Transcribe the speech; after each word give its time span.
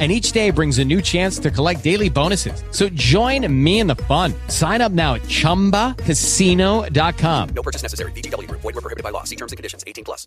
and 0.00 0.10
each 0.10 0.32
day 0.32 0.50
brings 0.50 0.78
a 0.78 0.84
new 0.84 1.02
chance 1.02 1.38
to 1.38 1.50
collect 1.50 1.84
daily 1.84 2.08
bonuses. 2.08 2.64
So 2.70 2.88
join 2.88 3.46
me 3.52 3.80
in 3.80 3.86
the 3.86 3.96
fun. 3.96 4.32
Sign 4.48 4.80
up 4.80 4.92
now 4.92 5.16
at 5.16 5.22
ChumbaCasino.com. 5.22 7.48
No 7.50 7.62
purchase 7.62 7.82
necessary. 7.82 8.12
VGW. 8.12 8.50
Void 8.50 8.64
were 8.64 8.72
prohibited 8.80 9.04
by 9.04 9.10
law. 9.10 9.24
See 9.24 9.36
terms 9.36 9.52
and 9.52 9.58
conditions. 9.58 9.84
18 9.86 10.04
plus. 10.04 10.26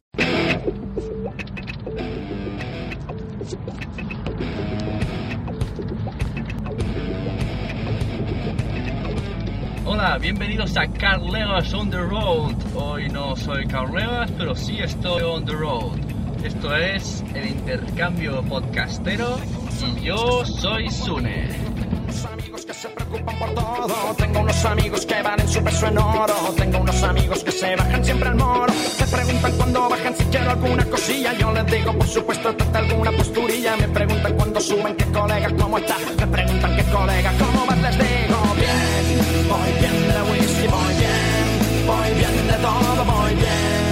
Hola, 9.85 10.17
bienvenidos 10.19 10.77
a 10.77 10.88
Carlegas 10.88 11.73
on 11.73 11.89
the 11.89 12.01
Road. 12.01 12.55
Hoy 12.73 13.09
no 13.09 13.35
soy 13.35 13.66
Carlegas, 13.66 14.31
pero 14.38 14.55
sí 14.55 14.79
estoy 14.79 15.23
on 15.23 15.45
the 15.45 15.55
road. 15.55 15.99
Esto 16.44 16.75
es 16.75 17.23
el 17.35 17.47
intercambio 17.47 18.41
podcastero 18.44 19.38
yo 20.01 20.45
soy 20.45 20.89
Sune. 20.89 21.49
amigos 22.31 22.65
que 22.65 22.73
se 22.73 22.87
preocupan 22.89 23.39
por 23.39 23.53
todo. 23.53 24.15
Tengo 24.17 24.39
unos 24.39 24.65
amigos 24.65 25.05
que 25.05 25.21
van 25.21 25.39
en 25.39 25.47
su 25.47 25.63
peso 25.63 25.87
en 25.87 25.97
oro. 25.97 26.35
Tengo 26.57 26.79
unos 26.79 27.03
amigos 27.03 27.43
que 27.43 27.51
se 27.51 27.75
bajan 27.75 28.03
siempre 28.03 28.29
al 28.29 28.35
moro. 28.35 28.73
Me 28.99 29.07
preguntan 29.07 29.51
cuando 29.57 29.89
bajan 29.89 30.15
si 30.15 30.23
quiero 30.25 30.51
alguna 30.51 30.85
cosilla. 30.85 31.33
Yo 31.33 31.51
les 31.51 31.65
digo, 31.67 31.93
por 31.97 32.07
supuesto, 32.07 32.55
trata 32.55 32.79
alguna 32.79 33.11
posturilla. 33.11 33.75
Me 33.77 33.88
preguntan 33.89 34.33
cuando 34.35 34.59
suben 34.59 34.95
qué 34.95 35.05
colega, 35.05 35.49
cómo 35.57 35.77
está. 35.77 35.97
Me 36.19 36.27
preguntan 36.27 36.75
qué 36.75 36.83
colega, 36.83 37.31
cómo 37.39 37.66
vas. 37.66 37.81
Les 37.81 37.97
digo, 37.97 38.38
bien, 38.55 39.49
voy 39.49 39.72
bien 39.79 39.97
de 40.13 40.22
whisky, 40.31 40.67
voy 40.67 40.93
bien. 41.01 41.88
Voy 41.88 42.09
bien 42.19 42.47
de 42.47 42.53
todo, 42.53 43.05
voy 43.05 43.35
bien. 43.35 43.82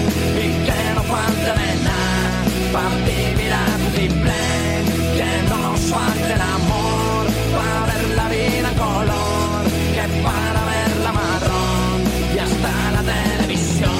Nos 6.31 6.34
falte 6.34 6.34
el 6.34 6.42
amor. 6.42 7.28
Para 7.52 7.86
ver 7.86 8.16
la 8.16 8.30
vida 8.30 8.69
en 8.69 8.78
color. 8.78 9.64
Que 9.94 10.03
para 10.24 10.66
verla 10.66 11.12
marrón. 11.12 12.02
Y 12.34 12.40
hasta 12.40 12.92
la 12.92 13.03
televisión. 13.03 13.92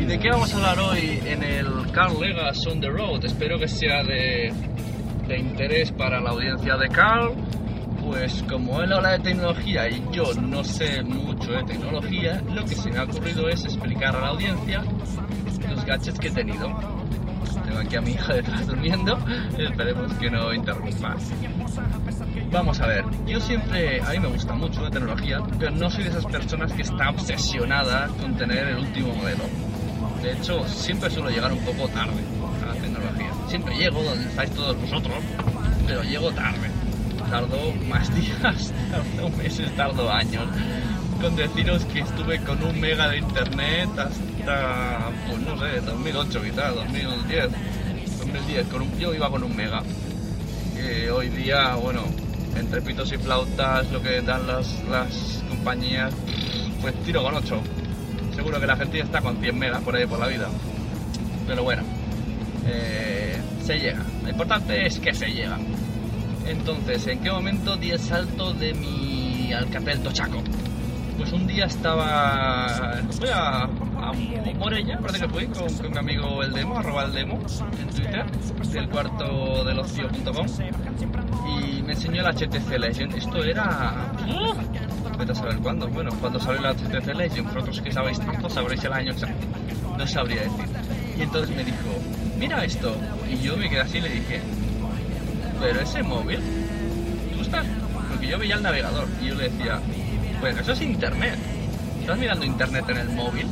¿Y 0.00 0.04
de 0.04 0.18
qué 0.18 0.30
vamos 0.30 0.52
a 0.52 0.56
hablar 0.56 0.78
hoy 0.80 1.20
en 1.24 1.42
el 1.42 1.90
Carl 1.92 2.20
Legas 2.20 2.66
on 2.66 2.80
the 2.80 2.88
Road? 2.88 3.24
Espero 3.24 3.58
que 3.58 3.68
sea 3.68 4.02
de, 4.02 4.52
de 5.28 5.38
interés 5.38 5.92
para 5.92 6.20
la 6.20 6.30
audiencia 6.30 6.76
de 6.76 6.88
Carl. 6.88 7.34
Pues 8.04 8.44
como 8.48 8.82
él 8.82 8.92
habla 8.92 9.12
de 9.12 9.18
tecnología 9.18 9.88
y 9.88 10.00
yo 10.12 10.32
no 10.40 10.62
sé 10.62 11.02
mucho 11.02 11.50
de 11.50 11.64
tecnología, 11.64 12.40
lo 12.54 12.64
que 12.64 12.76
se 12.76 12.88
me 12.90 12.98
ha 12.98 13.02
ocurrido 13.02 13.48
es 13.48 13.64
explicar 13.64 14.14
a 14.14 14.20
la 14.20 14.28
audiencia 14.28 14.84
los 15.68 15.84
gadgets 15.84 16.18
que 16.20 16.28
he 16.28 16.30
tenido. 16.30 17.05
Tengo 17.66 17.80
aquí 17.80 17.96
a 17.96 18.00
mi 18.00 18.12
hija 18.12 18.34
detrás 18.34 18.66
durmiendo, 18.66 19.18
esperemos 19.58 20.12
que 20.14 20.30
no 20.30 20.54
interrumpa. 20.54 21.16
Vamos 22.50 22.80
a 22.80 22.86
ver, 22.86 23.04
yo 23.26 23.40
siempre, 23.40 24.00
a 24.00 24.10
mí 24.10 24.20
me 24.20 24.28
gusta 24.28 24.54
mucho 24.54 24.80
la 24.82 24.90
tecnología, 24.90 25.40
pero 25.58 25.72
no 25.72 25.90
soy 25.90 26.04
de 26.04 26.10
esas 26.10 26.26
personas 26.26 26.72
que 26.72 26.82
está 26.82 27.10
obsesionada 27.10 28.08
con 28.20 28.36
tener 28.36 28.68
el 28.68 28.78
último 28.78 29.14
modelo. 29.14 29.44
De 30.22 30.32
hecho, 30.32 30.66
siempre 30.68 31.10
suelo 31.10 31.28
llegar 31.28 31.52
un 31.52 31.64
poco 31.64 31.88
tarde 31.88 32.20
a 32.62 32.66
la 32.66 32.74
tecnología. 32.74 33.30
Siempre 33.48 33.76
llego 33.76 34.02
donde 34.02 34.28
estáis 34.28 34.50
todos 34.52 34.80
vosotros, 34.80 35.16
pero 35.86 36.02
llego 36.02 36.30
tarde. 36.32 36.70
Tardo 37.30 37.72
más 37.88 38.14
días, 38.14 38.72
tardo 38.90 39.30
meses, 39.36 39.76
tardo 39.76 40.10
años. 40.10 40.46
Con 41.20 41.34
deciros 41.34 41.84
que 41.86 42.00
estuve 42.00 42.40
con 42.40 42.62
un 42.62 42.78
mega 42.78 43.08
de 43.08 43.18
internet 43.18 43.88
hasta, 43.98 45.10
pues 45.28 45.40
no 45.40 45.58
sé, 45.58 45.80
2008 45.80 46.42
quizás, 46.42 46.74
2010. 46.74 47.48
2010, 48.18 48.66
con 48.66 48.82
un, 48.82 48.98
yo 48.98 49.14
iba 49.14 49.30
con 49.30 49.42
un 49.42 49.56
mega. 49.56 49.82
Que 50.74 51.10
hoy 51.10 51.28
día, 51.30 51.74
bueno, 51.76 52.02
entre 52.56 52.82
pitos 52.82 53.12
y 53.12 53.16
flautas, 53.16 53.90
lo 53.90 54.02
que 54.02 54.20
dan 54.20 54.46
las, 54.46 54.84
las 54.90 55.42
compañías, 55.48 56.12
pues 56.80 56.94
tiro 57.04 57.22
con 57.22 57.34
8. 57.34 57.60
Seguro 58.34 58.60
que 58.60 58.66
la 58.66 58.76
gente 58.76 58.98
ya 58.98 59.04
está 59.04 59.20
con 59.20 59.38
100 59.38 59.58
megas 59.58 59.82
por 59.82 59.96
ahí 59.96 60.06
por 60.06 60.18
la 60.18 60.26
vida. 60.26 60.48
Pero 61.46 61.62
bueno, 61.62 61.82
eh, 62.66 63.36
se 63.64 63.78
llega. 63.78 64.04
Lo 64.22 64.28
importante 64.28 64.86
es 64.86 64.98
que 64.98 65.14
se 65.14 65.26
llega. 65.26 65.58
Entonces, 66.46 67.06
¿en 67.06 67.20
qué 67.20 67.30
momento 67.30 67.76
di 67.76 67.90
el 67.90 67.98
salto 67.98 68.52
de 68.52 68.74
mi 68.74 69.52
Alcatel 69.52 70.00
Tochaco? 70.00 70.42
Pues 71.16 71.32
un 71.32 71.46
día 71.46 71.66
estaba. 71.66 73.00
Fui 73.10 73.28
a, 73.28 73.64
a 73.64 73.68
por 74.58 74.74
ella, 74.74 74.98
parece 74.98 75.20
que 75.20 75.28
fui, 75.28 75.46
con, 75.46 75.92
mi 75.92 75.98
amigo 75.98 76.42
el 76.42 76.52
demo, 76.52 76.78
arroba 76.78 77.04
el 77.04 77.12
demo, 77.12 77.38
en 77.80 77.88
Twitter, 77.94 78.26
del 78.72 78.88
cuarto 78.88 79.24
ocio.com, 79.62 80.46
y 81.48 81.82
me 81.82 81.92
enseñó 81.92 82.26
el 82.26 82.34
HTC 82.34 82.78
Legend. 82.78 83.14
Esto 83.16 83.42
era. 83.42 84.12
¡uh! 84.28 85.16
Vete 85.18 85.32
a 85.32 85.34
saber 85.34 85.56
cuándo. 85.58 85.88
Bueno, 85.88 86.10
cuando 86.20 86.38
salió 86.40 86.60
el 86.60 86.76
HTC 86.76 87.14
Legend, 87.14 87.46
vosotros 87.46 87.80
que 87.80 87.92
sabéis 87.92 88.18
tanto, 88.20 88.48
sabréis 88.50 88.84
el 88.84 88.92
año 88.92 89.12
exacto. 89.12 89.46
No 89.96 90.06
sabría 90.06 90.42
decir. 90.42 90.66
Y 91.18 91.22
entonces 91.22 91.56
me 91.56 91.64
dijo, 91.64 91.76
mira 92.38 92.64
esto. 92.64 92.94
Y 93.30 93.38
yo 93.42 93.56
me 93.56 93.68
quedé 93.68 93.80
así 93.80 93.98
y 93.98 94.02
le 94.02 94.08
dije, 94.10 94.40
pero 95.60 95.80
ese 95.80 96.02
móvil, 96.02 96.40
tú 97.34 97.40
estás. 97.42 97.66
Porque 98.10 98.26
yo 98.26 98.38
veía 98.38 98.56
el 98.56 98.62
navegador 98.62 99.08
y 99.22 99.26
yo 99.26 99.34
le 99.34 99.44
decía, 99.44 99.80
bueno, 100.40 100.60
eso 100.60 100.72
es 100.72 100.80
internet. 100.82 101.38
¿Estás 102.00 102.18
mirando 102.18 102.44
internet 102.44 102.84
en 102.88 102.96
el 102.98 103.08
móvil? 103.10 103.46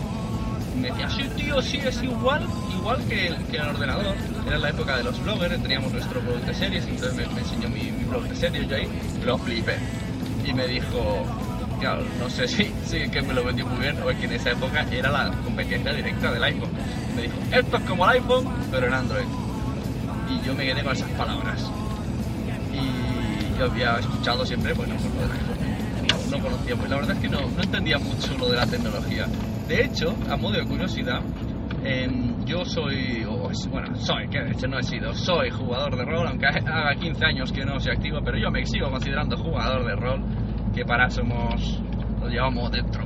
Y 0.75 0.81
me 0.81 0.91
decía, 0.91 1.09
sí, 1.11 1.23
tío, 1.37 1.63
sí, 1.63 1.79
es 1.79 2.03
igual, 2.03 2.47
igual 2.77 3.03
que 3.09 3.29
el, 3.29 3.37
que 3.47 3.57
el 3.57 3.69
ordenador. 3.69 4.15
Era 4.47 4.59
la 4.59 4.71
época 4.71 4.97
de 4.97 5.05
los 5.05 5.23
bloggers, 5.23 5.63
teníamos 5.63 5.93
nuestro 5.93 6.21
blog 6.21 6.41
de 6.41 6.55
series, 6.55 6.87
entonces 6.87 7.15
me, 7.15 7.41
enseñó 7.41 7.69
mi, 7.69 7.91
mi 7.91 8.05
blog 8.05 8.25
de 8.25 8.37
series, 8.37 8.69
yo 8.69 8.77
ahí 8.77 8.89
lo 9.25 9.39
flipé. 9.39 9.77
Y 10.45 10.53
me 10.53 10.67
dijo, 10.67 11.25
claro, 11.81 12.03
no 12.19 12.29
sé 12.29 12.47
si, 12.49 12.73
si 12.87 13.09
que 13.09 13.23
me 13.23 13.35
lo 13.35 13.45
vendió 13.45 13.67
muy 13.67 13.79
bien 13.79 13.97
o 14.03 14.11
es 14.11 14.19
que 14.19 14.27
en 14.27 14.33
esa 14.33 14.51
época 14.51 14.87
era 14.91 15.11
la 15.11 15.31
competencia 15.45 15.93
directa 15.93 16.33
del 16.33 16.45
iPhone. 16.45 16.71
Me 17.17 17.23
dijo, 17.23 17.35
esto 17.53 17.77
es 17.77 17.83
como 17.85 18.05
el 18.05 18.11
iPhone, 18.19 18.49
pero 18.71 18.87
en 18.87 18.95
Android. 18.95 19.27
Y 20.29 20.47
yo 20.47 20.55
me 20.55 20.65
quedé 20.65 20.83
con 20.83 20.93
esas 20.93 21.11
palabras 21.11 21.71
y 22.73 23.59
yo 23.59 23.67
había 23.67 23.99
escuchado 23.99 24.45
siempre, 24.45 24.73
bueno, 24.73 24.95
por 24.97 25.11
lo 25.15 25.21
del 25.23 25.33
iPhone. 25.33 25.84
No, 26.35 26.39
no 26.39 26.45
conocía, 26.45 26.77
pues 26.77 26.91
la 26.91 26.97
verdad 26.97 27.17
es 27.17 27.23
que 27.23 27.29
no, 27.29 27.41
no 27.41 27.63
entendía 27.63 27.99
mucho 27.99 28.37
lo 28.39 28.49
de 28.49 28.57
la 28.57 28.67
tecnología. 28.67 29.27
De 29.69 29.85
hecho, 29.85 30.15
a 30.29 30.37
modo 30.37 30.55
de 30.55 30.65
curiosidad, 30.65 31.21
Em, 31.87 32.43
yo 32.47 32.65
soy, 32.65 33.27
bueno, 33.71 33.95
soy, 33.97 34.27
que 34.29 34.41
de 34.41 34.53
hecho 34.53 34.67
no 34.67 34.79
he 34.79 34.83
sido, 34.83 35.13
soy 35.13 35.51
jugador 35.51 35.95
de 35.95 36.05
rol, 36.07 36.27
aunque 36.27 36.47
haga 36.47 36.95
15 36.95 37.27
años 37.27 37.53
que 37.53 37.63
no 37.63 37.79
soy 37.79 37.93
activo, 37.93 38.21
pero 38.25 38.39
yo 38.39 38.51
me 38.51 38.65
sigo 38.65 38.89
considerando 38.89 39.37
jugador 39.37 39.85
de 39.85 39.95
rol, 39.95 40.25
que 40.75 40.83
para 40.87 41.11
somos, 41.11 41.83
lo 42.23 42.29
llevamos 42.29 42.71
dentro. 42.71 43.05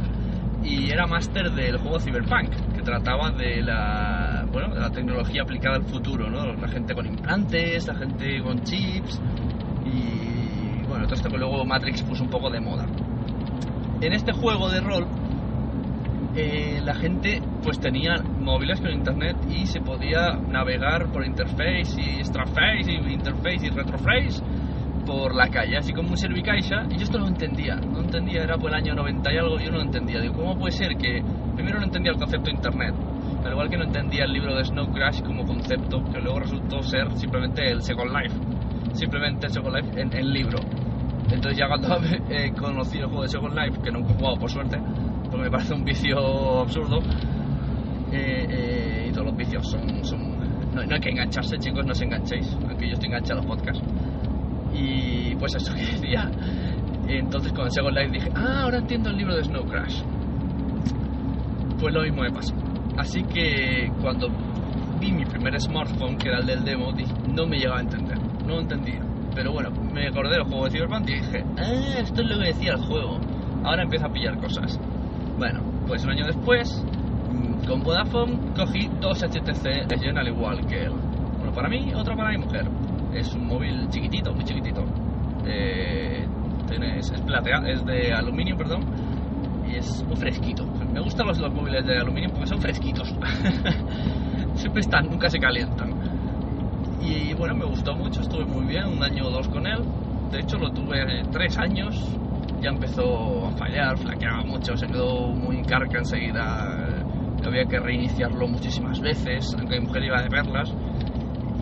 Y 0.62 0.92
era 0.92 1.08
máster 1.08 1.50
del 1.50 1.78
juego 1.78 1.98
Cyberpunk, 1.98 2.50
que 2.72 2.82
trataba 2.82 3.32
de 3.32 3.62
la, 3.62 4.46
bueno, 4.52 4.72
de 4.72 4.80
la 4.80 4.90
tecnología 4.90 5.42
aplicada 5.42 5.74
al 5.74 5.84
futuro, 5.84 6.30
¿no? 6.30 6.52
La 6.54 6.68
gente 6.68 6.94
con 6.94 7.04
implantes, 7.04 7.84
la 7.88 7.96
gente 7.96 8.40
con 8.40 8.62
chips, 8.62 9.20
y 9.86 10.86
bueno, 10.86 11.04
todo 11.06 11.14
esto 11.14 11.28
que 11.28 11.36
luego 11.36 11.64
Matrix 11.64 12.04
puso 12.04 12.22
un 12.22 12.30
poco 12.30 12.48
de 12.48 12.60
moda. 12.60 12.86
En 14.00 14.12
este 14.12 14.32
juego 14.32 14.70
de 14.70 14.80
rol, 14.80 15.06
eh, 16.36 16.80
la 16.84 16.94
gente 16.94 17.42
pues 17.64 17.80
tenía 17.80 18.14
móviles 18.38 18.80
con 18.80 18.90
internet 18.90 19.36
y 19.50 19.66
se 19.66 19.80
podía 19.80 20.34
navegar 20.34 21.10
por 21.10 21.26
interface 21.26 22.00
y 22.00 22.18
extraface 22.20 22.92
y 22.92 23.12
interface 23.12 23.66
y 23.66 23.70
retroface 23.70 24.40
por 25.04 25.34
la 25.34 25.48
calle, 25.48 25.78
así 25.78 25.92
como 25.92 26.10
un 26.10 26.16
servicaixa, 26.16 26.84
y 26.90 26.98
yo 26.98 27.04
esto 27.04 27.18
no 27.18 27.26
entendía, 27.26 27.76
no 27.76 28.00
entendía, 28.00 28.42
era 28.42 28.56
por 28.56 28.70
el 28.70 28.76
año 28.76 28.94
90 28.94 29.32
y 29.32 29.36
algo, 29.38 29.58
yo 29.58 29.72
no 29.72 29.80
entendía, 29.80 30.20
digo, 30.20 30.34
¿cómo 30.34 30.58
puede 30.58 30.72
ser 30.72 30.96
que, 30.96 31.22
primero 31.56 31.78
no 31.78 31.86
entendía 31.86 32.12
el 32.12 32.18
concepto 32.18 32.44
de 32.44 32.56
internet, 32.56 32.94
al 33.42 33.50
igual 33.50 33.70
que 33.70 33.78
no 33.78 33.84
entendía 33.84 34.24
el 34.24 34.32
libro 34.32 34.54
de 34.54 34.64
Snow 34.64 34.92
Crash 34.92 35.22
como 35.22 35.44
concepto, 35.44 36.04
que 36.12 36.20
luego 36.20 36.40
resultó 36.40 36.82
ser 36.82 37.10
simplemente 37.16 37.70
el 37.70 37.82
Second 37.82 38.10
Life, 38.12 38.36
simplemente 38.92 39.46
el 39.46 39.52
Second 39.52 39.76
Life 39.76 40.00
en 40.00 40.12
el 40.12 40.30
libro. 40.30 40.58
Entonces 41.30 41.58
ya 41.58 41.68
cuando 41.68 41.96
eh, 42.30 42.52
conocí 42.58 42.98
el 42.98 43.06
juego 43.06 43.22
de 43.22 43.28
Second 43.28 43.54
Life, 43.54 43.80
que 43.82 43.90
nunca 43.90 44.12
he 44.12 44.14
jugado 44.14 44.36
por 44.36 44.50
suerte, 44.50 44.78
porque 45.24 45.38
me 45.38 45.50
parece 45.50 45.74
un 45.74 45.84
vicio 45.84 46.60
absurdo, 46.60 46.98
eh, 48.12 48.46
eh, 48.48 49.06
y 49.08 49.12
todos 49.12 49.26
los 49.26 49.36
vicios 49.36 49.68
son... 49.68 49.86
no, 50.74 50.80
hay 50.80 51.00
que 51.00 51.10
engancharse, 51.10 51.58
chicos, 51.58 51.84
no 51.84 51.92
os 51.92 52.00
enganchéis, 52.00 52.56
aunque 52.66 52.86
yo 52.86 52.94
estoy 52.94 53.08
enganchado 53.08 53.40
a 53.40 53.42
los 53.44 53.56
podcasts. 53.56 53.84
Y 54.72 55.34
pues 55.36 55.54
eso 55.54 55.74
que 55.74 55.80
decía. 55.80 56.30
Entonces 57.08 57.52
con 57.52 57.70
Second 57.70 57.96
Life 57.96 58.10
dije, 58.12 58.30
ah, 58.34 58.62
ahora 58.64 58.78
entiendo 58.78 59.10
el 59.10 59.16
libro 59.16 59.34
de 59.34 59.42
Snow 59.44 59.64
Crash. 59.64 60.02
Pues 61.80 61.94
lo 61.94 62.02
mismo 62.02 62.22
me 62.22 62.30
pasó. 62.30 62.54
Así 62.98 63.22
que 63.22 63.90
cuando 64.00 64.28
vi 65.00 65.12
mi 65.12 65.24
primer 65.24 65.58
smartphone, 65.60 66.18
que 66.18 66.28
era 66.28 66.40
el 66.40 66.46
del 66.46 66.64
demo, 66.64 66.92
dije, 66.92 67.12
no 67.32 67.46
me 67.46 67.56
llegaba 67.58 67.78
a 67.78 67.82
entender, 67.82 68.18
no 68.46 68.60
entendía. 68.60 69.07
Pero 69.38 69.52
bueno, 69.52 69.70
me 69.70 70.08
acordé 70.08 70.30
del 70.30 70.42
juego 70.42 70.64
de 70.64 70.70
Cyberpunk 70.72 71.08
y 71.10 71.14
dije, 71.14 71.44
ah, 71.58 72.00
esto 72.00 72.22
es 72.22 72.28
lo 72.28 72.38
que 72.40 72.46
decía 72.46 72.72
el 72.72 72.80
juego. 72.80 73.20
Ahora 73.62 73.84
empiezo 73.84 74.06
a 74.06 74.12
pillar 74.12 74.36
cosas. 74.36 74.80
Bueno, 75.38 75.60
pues 75.86 76.04
un 76.04 76.10
año 76.10 76.26
después, 76.26 76.84
mm, 77.30 77.64
con 77.68 77.84
Vodafone 77.84 78.36
cogí 78.56 78.90
dos 79.00 79.22
HTC 79.22 79.88
Legend 79.88 80.18
al 80.18 80.26
igual 80.26 80.66
que 80.66 80.86
él. 80.86 80.92
Uno 81.40 81.52
para 81.52 81.68
mí, 81.68 81.92
otro 81.94 82.16
para 82.16 82.30
mi 82.30 82.38
mujer. 82.38 82.68
Es 83.14 83.32
un 83.32 83.46
móvil 83.46 83.88
chiquitito, 83.90 84.34
muy 84.34 84.42
chiquitito. 84.42 84.84
Eh, 85.46 86.26
es, 86.96 87.12
es 87.12 87.20
platea, 87.20 87.58
es 87.68 87.86
de 87.86 88.12
aluminio, 88.12 88.56
perdón, 88.56 88.80
y 89.68 89.76
es 89.76 90.02
muy 90.02 90.16
fresquito. 90.16 90.66
Me 90.92 90.98
gustan 90.98 91.28
los, 91.28 91.38
los 91.38 91.54
móviles 91.54 91.86
de 91.86 91.96
aluminio 91.96 92.30
porque 92.30 92.48
son 92.48 92.60
fresquitos. 92.60 93.08
Siempre 94.54 94.80
están, 94.80 95.08
nunca 95.08 95.30
se 95.30 95.38
calientan. 95.38 96.07
Y 97.00 97.32
bueno, 97.34 97.54
me 97.54 97.64
gustó 97.64 97.94
mucho, 97.94 98.20
estuve 98.20 98.44
muy 98.44 98.66
bien, 98.66 98.86
un 98.86 99.02
año 99.02 99.26
o 99.26 99.30
dos 99.30 99.48
con 99.48 99.66
él. 99.66 99.82
De 100.30 100.40
hecho, 100.40 100.58
lo 100.58 100.70
tuve 100.70 101.24
tres 101.30 101.56
años. 101.58 101.94
Ya 102.60 102.70
empezó 102.70 103.46
a 103.46 103.50
fallar, 103.52 103.96
flaqueaba 103.98 104.42
mucho, 104.44 104.76
se 104.76 104.86
quedó 104.86 105.28
muy 105.28 105.62
carca 105.62 105.98
enseguida. 105.98 106.76
eh, 106.76 107.46
Había 107.46 107.64
que 107.64 107.78
reiniciarlo 107.78 108.48
muchísimas 108.48 109.00
veces, 109.00 109.54
aunque 109.56 109.80
mi 109.80 109.86
mujer 109.86 110.04
iba 110.04 110.22
de 110.22 110.28
verlas. 110.28 110.74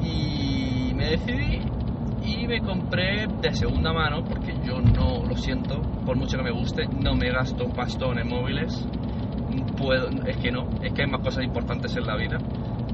Y 0.03 0.93
me 0.95 1.11
decidí 1.11 1.61
y 2.25 2.47
me 2.47 2.61
compré 2.61 3.27
de 3.41 3.53
segunda 3.55 3.93
mano, 3.93 4.25
porque 4.25 4.55
yo 4.65 4.81
no 4.81 5.23
lo 5.29 5.37
siento, 5.37 5.81
por 6.05 6.17
mucho 6.17 6.39
que 6.39 6.45
me 6.45 6.51
guste, 6.51 6.87
no 6.87 7.15
me 7.15 7.31
gasto 7.31 7.67
un 7.67 7.73
pastón 7.73 8.19
en 8.19 8.29
móviles. 8.29 8.89
Puedo, 9.77 10.09
es 10.27 10.37
que 10.39 10.51
no, 10.51 10.67
es 10.83 10.93
que 10.93 11.03
hay 11.03 11.11
más 11.11 11.21
cosas 11.21 11.45
importantes 11.45 11.95
en 11.97 12.07
la 12.07 12.17
vida 12.17 12.39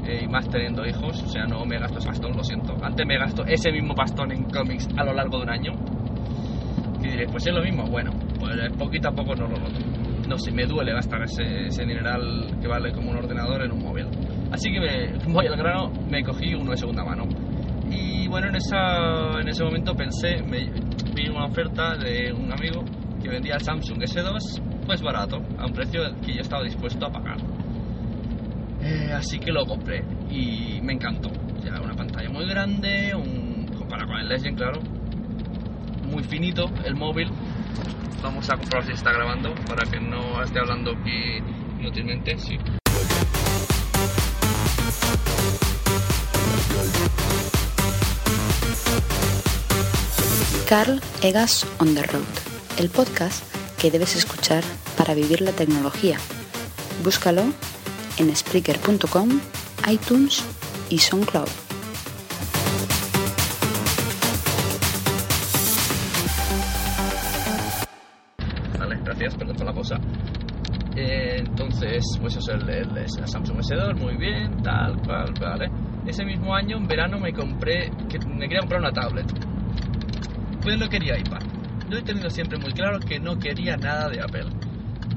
eh, 0.05 0.23
y 0.25 0.29
más 0.29 0.49
teniendo 0.49 0.85
hijos, 0.85 1.23
o 1.23 1.29
sea, 1.29 1.45
no 1.45 1.65
me 1.65 1.79
gasto 1.79 1.99
ese 1.99 2.09
pastón, 2.09 2.37
lo 2.37 2.43
siento. 2.43 2.75
Antes 2.83 3.07
me 3.07 3.19
gasto 3.19 3.45
ese 3.47 3.71
mismo 3.71 3.95
pastón 3.95 4.33
en 4.33 4.45
cómics 4.45 4.89
a 4.97 5.05
lo 5.05 5.13
largo 5.13 5.39
de 5.39 5.43
un 5.45 5.51
año. 5.51 5.73
Y 7.01 7.09
diré, 7.09 7.27
pues 7.27 7.47
es 7.47 7.55
lo 7.55 7.63
mismo, 7.63 7.85
bueno, 7.85 8.11
pues 8.39 8.55
poquito 8.79 9.09
a 9.09 9.13
poco 9.13 9.35
no 9.35 9.49
lo 9.49 9.59
noto. 9.59 9.79
No 10.29 10.39
sé, 10.39 10.51
me 10.53 10.65
duele 10.65 10.93
gastar 10.93 11.23
ese, 11.23 11.67
ese 11.67 11.85
dineral 11.85 12.59
que 12.61 12.67
vale 12.67 12.93
como 12.93 13.11
un 13.11 13.19
ordenador 13.19 13.63
en 13.63 13.73
un 13.73 13.83
móvil. 13.83 14.07
Así 14.51 14.73
que 14.73 14.81
me 14.81 15.19
voy 15.33 15.47
al 15.47 15.57
grano, 15.57 15.93
me 16.11 16.23
cogí 16.23 16.55
uno 16.55 16.71
de 16.73 16.77
segunda 16.77 17.05
mano. 17.05 17.25
Y 17.91 18.27
bueno, 18.29 18.49
en, 18.49 18.57
esa, 18.57 19.41
en 19.41 19.49
ese 19.49 19.63
momento 19.65 19.95
pensé, 19.95 20.43
me, 20.43 20.71
vi 21.15 21.29
una 21.29 21.47
oferta 21.47 21.97
de 21.97 22.33
un 22.33 22.51
amigo 22.51 22.85
que 23.23 23.29
vendía 23.29 23.55
el 23.55 23.61
Samsung 23.61 23.99
S2, 23.99 24.85
pues 24.87 25.03
barato, 25.03 25.37
a 25.59 25.67
un 25.67 25.73
precio 25.73 26.01
que 26.25 26.35
yo 26.35 26.41
estaba 26.41 26.65
dispuesto 26.65 27.07
a 27.07 27.11
pagar. 27.11 27.37
Eh, 28.83 29.13
así 29.13 29.39
que 29.39 29.53
lo 29.53 29.65
compré 29.65 30.05
y 30.29 30.81
me 30.83 30.93
encantó. 30.95 31.31
Ya 31.65 31.81
una 31.81 31.95
pantalla 31.95 32.29
muy 32.29 32.47
grande, 32.49 33.15
un, 33.15 33.67
comparado 33.79 34.09
con 34.09 34.21
el 34.21 34.29
Legend, 34.29 34.57
claro. 34.57 34.81
Muy 36.11 36.25
finito 36.25 36.65
el 36.85 36.97
móvil. 36.97 37.31
Vamos 38.23 38.49
a 38.51 38.57
comprobar 38.57 38.87
si 38.87 38.93
está 38.93 39.13
grabando 39.13 39.55
para 39.67 39.89
que 39.89 40.01
no 40.01 40.43
esté 40.43 40.59
hablando 40.59 40.93
aquí 40.93 41.39
inútilmente. 41.81 42.37
Sí. 42.39 42.59
Carl 50.69 51.01
Egas 51.23 51.67
on 51.79 51.95
the 51.95 52.03
Road, 52.03 52.23
el 52.79 52.89
podcast 52.89 53.45
que 53.79 53.91
debes 53.91 54.17
escuchar 54.17 54.65
para 54.97 55.15
vivir 55.15 55.41
la 55.41 55.53
tecnología. 55.53 56.17
Búscalo 57.05 57.45
en 58.19 58.35
Spreaker.com, 58.35 59.29
iTunes 59.91 60.45
y 60.91 60.99
SoundCloud. 60.99 61.49
Vale, 68.79 68.99
gracias, 69.05 69.35
perdón 69.37 69.57
por 69.57 69.67
la 69.67 69.73
pausa. 69.73 69.97
Eh, 70.95 71.37
entonces, 71.39 72.05
pues 72.21 72.37
eso, 72.37 72.53
el, 72.53 72.69
el, 72.69 72.97
el 72.97 73.09
Samsung 73.09 73.59
S2, 73.59 73.99
muy 73.99 74.17
bien, 74.17 74.63
tal 74.63 75.01
cual, 75.03 75.33
vale. 75.41 75.71
Ese 76.07 76.25
mismo 76.25 76.55
año, 76.55 76.77
en 76.77 76.87
verano, 76.87 77.19
me 77.19 77.33
compré, 77.33 77.91
que 78.09 78.19
me 78.27 78.47
quería 78.47 78.61
comprar 78.61 78.81
una 78.81 78.93
tablet. 78.93 79.27
Pues 80.61 80.79
no 80.79 80.89
quería 80.89 81.19
iPad. 81.19 81.41
Yo 81.89 81.99
he 81.99 82.03
tenido 82.03 82.29
siempre 82.31 82.59
muy 82.59 82.73
claro 82.73 82.99
que 83.01 83.19
no 83.19 83.39
quería 83.39 83.77
nada 83.77 84.09
de 84.09 84.21
Apple. 84.21 84.47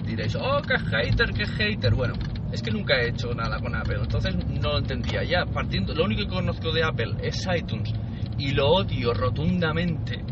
Diréis, 0.05 0.35
oh, 0.35 0.61
qué 0.61 0.77
hater, 0.77 1.33
qué 1.33 1.45
hater. 1.45 1.93
Bueno, 1.95 2.13
es 2.55 2.61
que 2.61 2.71
nunca 2.71 2.95
he 2.95 3.09
hecho 3.09 3.33
nada 3.35 3.59
con 3.59 3.75
Apple, 3.75 3.97
entonces 4.01 4.35
no 4.35 4.71
lo 4.71 4.77
entendía. 4.79 5.23
Ya 5.23 5.45
partiendo, 5.45 5.93
lo 5.93 6.05
único 6.05 6.23
que 6.23 6.29
conozco 6.29 6.71
de 6.71 6.83
Apple 6.83 7.15
es 7.21 7.37
iTunes 7.55 7.93
y 8.37 8.51
lo 8.51 8.67
odio 8.69 9.13
rotundamente. 9.13 10.23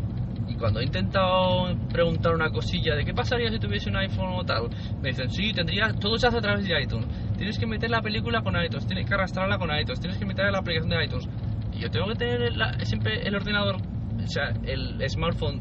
Y 0.48 0.56
cuando 0.56 0.80
he 0.80 0.84
intentado 0.84 1.74
preguntar 1.92 2.34
una 2.34 2.50
cosilla 2.50 2.94
de 2.94 3.04
qué 3.04 3.12
pasaría 3.14 3.50
si 3.50 3.58
tuviese 3.58 3.90
un 3.90 3.96
iPhone 3.96 4.32
o 4.34 4.44
tal, 4.44 4.68
me 5.02 5.10
dicen, 5.10 5.30
sí, 5.30 5.52
tendría, 5.52 5.92
todo 5.94 6.16
se 6.16 6.26
hace 6.28 6.38
a 6.38 6.40
través 6.40 6.66
de 6.66 6.80
iTunes. 6.82 7.06
Tienes 7.36 7.58
que 7.58 7.66
meter 7.66 7.90
la 7.90 8.00
película 8.02 8.42
con 8.42 8.54
iTunes, 8.62 8.86
tienes 8.86 9.06
que 9.06 9.14
arrastrarla 9.14 9.58
con 9.58 9.68
iTunes, 9.76 10.00
tienes 10.00 10.18
que 10.18 10.24
meter 10.26 10.50
la 10.50 10.58
aplicación 10.58 10.90
de 10.90 11.04
iTunes. 11.04 11.28
Y 11.72 11.80
yo 11.80 11.90
tengo 11.90 12.06
que 12.08 12.14
tener 12.16 12.56
la- 12.56 12.78
siempre 12.84 13.26
el 13.26 13.34
ordenador, 13.34 13.76
o 13.76 14.26
sea, 14.28 14.52
el 14.64 15.02
smartphone 15.10 15.60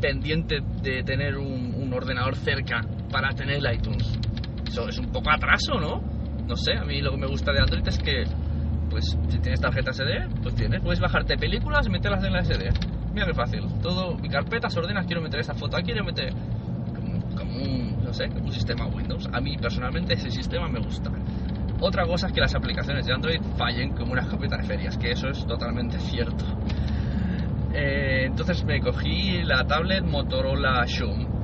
pendiente 0.00 0.60
de 0.82 1.02
tener 1.02 1.36
un, 1.36 1.74
un 1.74 1.92
ordenador 1.94 2.36
cerca 2.36 2.84
para 3.10 3.30
tener 3.30 3.56
el 3.64 3.74
iTunes. 3.74 4.18
Eso 4.66 4.88
es 4.88 4.98
un 4.98 5.06
poco 5.06 5.30
atraso, 5.30 5.80
¿no? 5.80 6.00
No 6.46 6.56
sé, 6.56 6.74
a 6.74 6.84
mí 6.84 7.00
lo 7.00 7.12
que 7.12 7.16
me 7.18 7.26
gusta 7.26 7.52
de 7.52 7.60
Android 7.60 7.86
es 7.86 7.98
que, 7.98 8.24
pues, 8.90 9.16
si 9.28 9.38
tienes 9.38 9.60
tarjeta 9.60 9.92
SD, 9.92 10.42
pues 10.42 10.54
tienes, 10.54 10.80
puedes 10.80 11.00
bajarte 11.00 11.36
películas 11.36 11.86
y 11.86 11.90
meterlas 11.90 12.22
en 12.24 12.32
la 12.32 12.42
SD. 12.42 12.70
Mira 13.12 13.26
qué 13.26 13.34
fácil. 13.34 13.64
Todo, 13.82 14.16
mi 14.16 14.28
carpeta 14.28 14.68
se 14.68 14.78
ordena, 14.78 15.04
quiero 15.04 15.22
meter 15.22 15.40
esa 15.40 15.54
foto, 15.54 15.76
aquí 15.76 15.86
quiero 15.86 16.04
meter 16.04 16.32
como, 16.94 17.20
como 17.36 17.56
un, 17.56 18.04
no 18.04 18.12
sé, 18.12 18.26
un 18.26 18.52
sistema 18.52 18.86
Windows. 18.86 19.28
A 19.32 19.40
mí 19.40 19.56
personalmente 19.56 20.14
ese 20.14 20.30
sistema 20.30 20.68
me 20.68 20.80
gusta. 20.80 21.10
Otra 21.80 22.06
cosa 22.06 22.28
es 22.28 22.32
que 22.32 22.40
las 22.40 22.54
aplicaciones 22.54 23.06
de 23.06 23.12
Android 23.12 23.40
fallen 23.58 23.92
como 23.92 24.12
una 24.12 24.22
escopeta 24.22 24.56
de 24.56 24.64
ferias, 24.64 24.96
que 24.96 25.10
eso 25.12 25.28
es 25.28 25.46
totalmente 25.46 25.98
cierto. 25.98 26.44
Eh, 27.74 28.24
entonces 28.26 28.64
me 28.64 28.80
cogí 28.80 29.42
la 29.42 29.64
tablet 29.66 30.02
Motorola 30.02 30.84
Shum, 30.86 31.35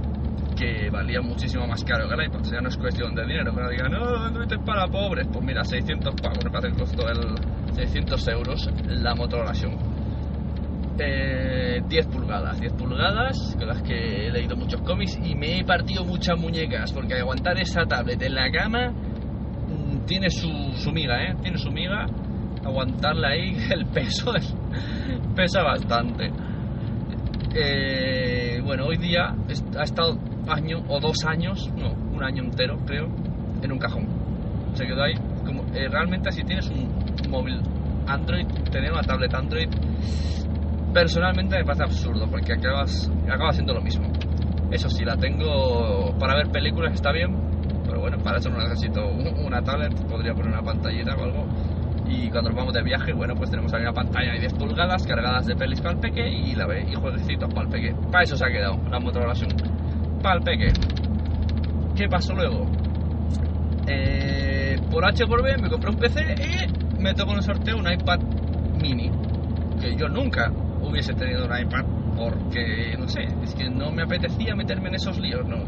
que 0.62 0.90
valía 0.90 1.21
muchísimo 1.21 1.66
más 1.66 1.83
caro 1.85 2.09
que 2.09 2.14
el 2.14 2.26
iPad. 2.26 2.40
O 2.40 2.45
sea, 2.45 2.61
no 2.61 2.69
es 2.69 2.76
cuestión 2.76 3.14
de 3.14 3.23
dinero. 3.26 3.52
Pero 3.54 3.69
digan, 3.71 3.92
no, 3.92 4.25
Android 4.26 4.52
es 4.52 4.59
para 4.64 4.87
pobres. 4.87 5.26
Pues 5.33 5.45
mira, 5.45 5.64
600 5.64 6.14
pavos, 6.23 6.45
me 6.45 6.50
parece 6.50 6.75
que 6.75 6.81
costó 6.81 7.09
el 7.09 7.75
600 7.75 8.28
euros 8.28 8.71
la 8.87 9.14
Motorola. 9.14 9.52
Eh, 10.99 11.81
10 11.88 12.07
pulgadas, 12.09 12.61
10 12.61 12.75
pulgadas 12.75 13.57
con 13.59 13.66
las 13.66 13.83
que 13.83 14.26
he 14.28 14.31
leído 14.31 14.57
muchos 14.57 14.83
cómics 14.83 15.19
y 15.25 15.35
me 15.35 15.59
he 15.59 15.64
partido 15.64 16.04
muchas 16.04 16.38
muñecas 16.38 16.92
porque 16.92 17.14
aguantar 17.14 17.59
esa 17.59 17.87
tablet 17.87 18.21
en 18.23 18.35
la 18.35 18.50
cama 18.50 18.90
mm, 18.90 20.04
tiene 20.07 20.28
su, 20.31 20.49
su 20.76 20.92
miga, 20.92 21.25
¿eh? 21.25 21.35
Tiene 21.42 21.57
su 21.59 21.71
miga. 21.73 22.07
Aguantarla 22.64 23.28
ahí, 23.31 23.57
el 23.71 23.87
peso 23.87 24.35
es- 24.37 24.54
pesa 25.35 25.62
bastante. 25.62 26.31
Eh, 27.54 28.61
bueno, 28.64 28.87
hoy 28.87 28.97
día 28.97 29.35
ha 29.78 29.82
estado 29.82 30.16
año 30.49 30.78
o 30.88 31.00
dos 31.00 31.16
años, 31.26 31.68
no, 31.76 31.90
un 31.92 32.23
año 32.25 32.42
entero 32.42 32.78
creo, 32.87 33.09
en 33.62 33.73
un 33.73 33.78
cajón. 33.78 34.06
Se 34.75 34.87
quedó 34.87 35.02
ahí. 35.02 35.14
Como, 35.44 35.62
eh, 35.75 35.88
realmente 35.90 36.32
si 36.32 36.44
tienes 36.44 36.68
un 36.71 36.88
móvil 37.30 37.61
Android, 38.06 38.47
tener 38.71 38.90
una 38.92 39.02
tablet 39.02 39.35
Android, 39.35 39.68
personalmente 40.94 41.56
me 41.59 41.64
parece 41.64 41.82
absurdo 41.85 42.26
porque 42.30 42.54
acabas, 42.54 43.11
acaba 43.28 43.52
siendo 43.52 43.75
lo 43.75 43.82
mismo. 43.82 44.11
Eso 44.71 44.88
sí, 44.88 45.04
la 45.04 45.16
tengo 45.16 46.16
para 46.18 46.35
ver 46.37 46.49
películas, 46.50 46.94
está 46.94 47.12
bien, 47.12 47.37
pero 47.85 48.00
bueno, 48.00 48.16
para 48.23 48.38
eso 48.38 48.49
no 48.49 48.59
necesito 48.59 49.06
un- 49.06 49.44
una 49.44 49.61
tablet, 49.62 49.92
podría 50.09 50.32
poner 50.32 50.52
una 50.52 50.62
pantallita 50.62 51.14
o 51.16 51.25
algo. 51.25 51.44
Y 52.12 52.28
cuando 52.28 52.50
nos 52.50 52.59
vamos 52.59 52.75
de 52.75 52.83
viaje, 52.83 53.12
bueno, 53.14 53.35
pues 53.35 53.50
tenemos 53.50 53.73
ahí 53.73 53.81
una 53.81 53.92
pantalla 53.92 54.33
de 54.33 54.40
10 54.40 54.54
pulgadas 54.54 55.07
cargadas 55.07 55.47
de 55.47 55.57
pelis 55.57 55.81
para 55.81 55.95
el 55.95 56.00
peque 56.00 56.28
y 56.28 56.54
la 56.54 56.66
ve 56.66 56.85
y 56.87 56.95
jueguecitos 56.95 57.52
para 57.54 57.66
el 57.66 57.69
peque. 57.69 57.95
Para 58.11 58.25
eso 58.25 58.37
se 58.37 58.45
ha 58.45 58.49
quedado 58.49 58.78
la 58.90 59.00
Motorola. 59.00 59.33
Para 60.23 60.37
el 60.37 60.42
peque. 60.42 60.73
¿Qué 61.97 62.09
pasó 62.09 62.35
luego? 62.35 62.66
Eh, 63.87 64.76
por 64.90 65.07
H 65.07 65.26
por 65.26 65.42
B 65.42 65.57
me 65.57 65.71
compré 65.71 65.90
un 65.90 65.97
PC 65.97 66.21
y 66.21 67.02
me 67.02 67.14
tocó 67.14 67.33
en 67.33 67.38
el 67.38 67.42
sorteo 67.42 67.78
un 67.78 67.90
iPad 67.90 68.21
mini. 68.81 69.11
Que 69.81 69.97
yo 69.97 70.09
nunca 70.09 70.52
hubiese 70.83 71.14
tenido 71.14 71.47
un 71.47 71.59
iPad 71.59 71.85
porque, 72.14 72.95
no 72.99 73.09
sé, 73.09 73.23
es 73.42 73.54
que 73.54 73.71
no 73.71 73.90
me 73.90 74.02
apetecía 74.02 74.54
meterme 74.54 74.88
en 74.88 74.97
esos 74.97 75.19
líos, 75.19 75.47
no. 75.49 75.64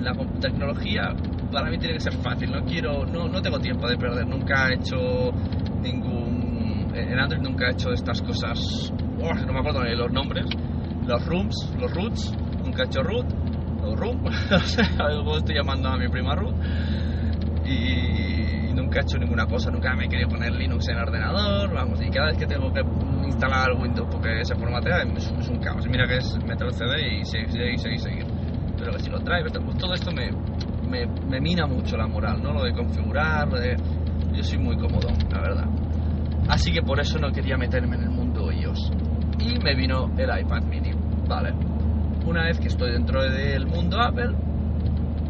La 0.00 0.12
tecnología 0.40 1.14
para 1.54 1.70
mí 1.70 1.78
tiene 1.78 1.94
que 1.94 2.00
ser 2.00 2.14
fácil, 2.14 2.50
no 2.50 2.64
quiero, 2.64 3.06
no, 3.06 3.28
no 3.28 3.40
tengo 3.40 3.60
tiempo 3.60 3.86
de 3.88 3.96
perder, 3.96 4.26
nunca 4.26 4.68
he 4.68 4.74
hecho 4.74 5.30
ningún, 5.80 6.90
en 6.92 7.18
Android 7.18 7.40
nunca 7.40 7.68
he 7.68 7.72
hecho 7.72 7.92
estas 7.92 8.20
cosas, 8.22 8.92
no 9.16 9.52
me 9.52 9.60
acuerdo 9.60 9.84
ni 9.84 9.94
los 9.94 10.10
nombres, 10.10 10.46
los 11.06 11.24
rooms, 11.26 11.72
los 11.78 11.94
roots, 11.94 12.32
nunca 12.64 12.82
he 12.82 12.86
hecho 12.86 13.02
root, 13.04 13.26
o 13.84 13.94
room, 13.94 14.26
estoy 15.38 15.54
llamando 15.54 15.90
a 15.90 15.96
mi 15.96 16.08
prima 16.08 16.34
root, 16.34 16.56
y 17.64 18.72
nunca 18.74 18.98
he 18.98 19.02
hecho 19.02 19.18
ninguna 19.18 19.46
cosa, 19.46 19.70
nunca 19.70 19.94
me 19.94 20.06
he 20.06 20.08
querido 20.08 20.30
poner 20.30 20.52
Linux 20.52 20.88
en 20.88 20.96
el 20.96 21.02
ordenador, 21.04 21.72
vamos, 21.72 22.00
y 22.02 22.10
cada 22.10 22.26
vez 22.26 22.38
que 22.38 22.46
tengo 22.46 22.72
que 22.72 22.82
instalar 23.24 23.72
Windows 23.80 24.08
porque 24.10 24.44
se 24.44 24.54
formatea 24.56 25.02
es, 25.02 25.30
es 25.30 25.48
un 25.48 25.58
caos. 25.58 25.86
Mira 25.88 26.06
que 26.06 26.16
es 26.16 26.38
meter 26.44 26.66
el 26.66 26.72
CD 26.72 27.18
y 27.20 27.24
seguir, 27.24 27.50
seguir, 27.50 27.78
seguir, 27.78 28.00
seguir. 28.00 28.26
Pero 28.78 28.92
que 28.92 29.00
si 29.00 29.10
lo 29.10 29.20
trae, 29.20 29.42
todo 29.44 29.94
esto 29.94 30.12
me, 30.12 30.30
me, 31.28 31.40
mina 31.40 31.66
mucho 31.66 31.96
la 31.96 32.06
moral, 32.06 32.42
¿no? 32.42 32.52
Lo 32.52 32.64
de 32.64 32.72
configurar. 32.72 33.48
Yo 34.32 34.42
soy 34.42 34.58
muy 34.58 34.76
cómodo, 34.76 35.08
la 35.30 35.40
verdad. 35.40 35.66
Así 36.48 36.72
que 36.72 36.82
por 36.82 37.00
eso 37.00 37.18
no 37.18 37.30
quería 37.32 37.56
meterme 37.56 37.96
en 37.96 38.02
el 38.02 38.10
mundo 38.10 38.52
iOS. 38.52 38.92
Y 39.38 39.58
me 39.62 39.74
vino 39.74 40.10
el 40.16 40.40
iPad 40.40 40.62
mini. 40.64 40.92
Vale. 41.28 41.52
Una 42.26 42.44
vez 42.44 42.58
que 42.58 42.68
estoy 42.68 42.92
dentro 42.92 43.22
del 43.22 43.66
mundo 43.66 44.00
Apple, 44.00 44.34